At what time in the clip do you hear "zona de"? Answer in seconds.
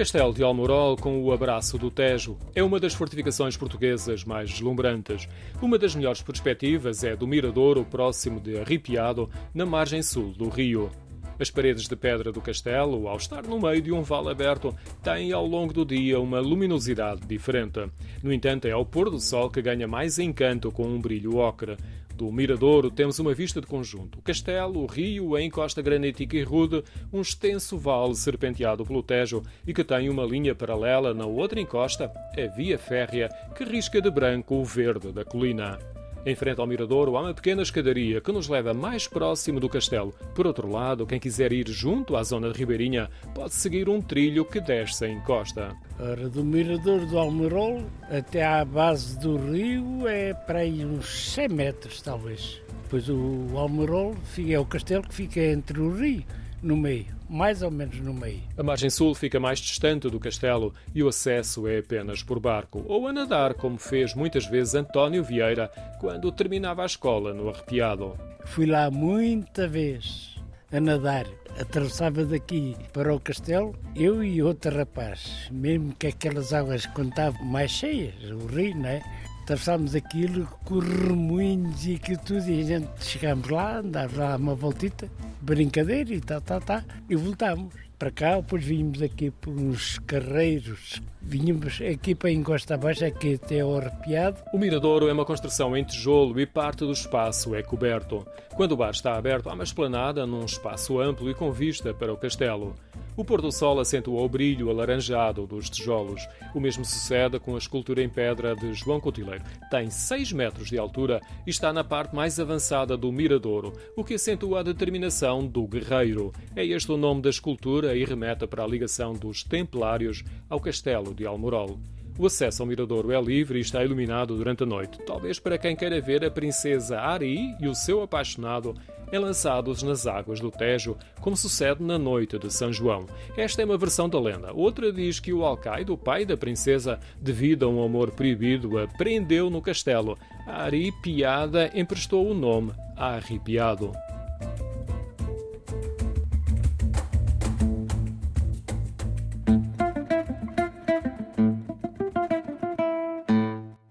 42.22-42.58